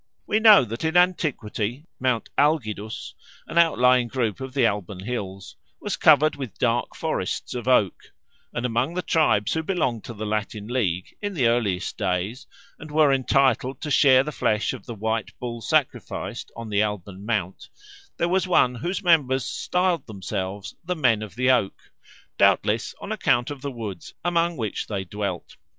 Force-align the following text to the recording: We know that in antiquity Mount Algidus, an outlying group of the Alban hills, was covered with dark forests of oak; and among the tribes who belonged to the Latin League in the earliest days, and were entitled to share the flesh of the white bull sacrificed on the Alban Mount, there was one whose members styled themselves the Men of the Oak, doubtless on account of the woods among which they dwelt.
We 0.25 0.39
know 0.39 0.65
that 0.65 0.83
in 0.83 0.97
antiquity 0.97 1.85
Mount 1.99 2.29
Algidus, 2.35 3.13
an 3.45 3.59
outlying 3.59 4.07
group 4.07 4.39
of 4.39 4.55
the 4.55 4.65
Alban 4.65 5.01
hills, 5.01 5.55
was 5.79 5.95
covered 5.95 6.35
with 6.35 6.57
dark 6.57 6.95
forests 6.95 7.53
of 7.53 7.67
oak; 7.67 8.11
and 8.51 8.65
among 8.65 8.95
the 8.95 9.03
tribes 9.03 9.53
who 9.53 9.61
belonged 9.61 10.03
to 10.05 10.15
the 10.15 10.25
Latin 10.25 10.65
League 10.67 11.15
in 11.21 11.35
the 11.35 11.45
earliest 11.45 11.99
days, 11.99 12.47
and 12.79 12.89
were 12.89 13.13
entitled 13.13 13.79
to 13.81 13.91
share 13.91 14.23
the 14.23 14.31
flesh 14.31 14.73
of 14.73 14.87
the 14.87 14.95
white 14.95 15.37
bull 15.37 15.61
sacrificed 15.61 16.51
on 16.55 16.69
the 16.69 16.81
Alban 16.81 17.23
Mount, 17.23 17.69
there 18.17 18.27
was 18.27 18.47
one 18.47 18.73
whose 18.73 19.03
members 19.03 19.45
styled 19.45 20.07
themselves 20.07 20.73
the 20.83 20.95
Men 20.95 21.21
of 21.21 21.35
the 21.35 21.51
Oak, 21.51 21.79
doubtless 22.39 22.95
on 23.01 23.11
account 23.11 23.51
of 23.51 23.61
the 23.61 23.69
woods 23.71 24.15
among 24.25 24.57
which 24.57 24.87
they 24.87 25.03
dwelt. 25.03 25.57